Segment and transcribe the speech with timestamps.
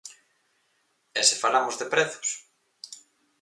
[1.19, 2.29] E se falamos de prezos?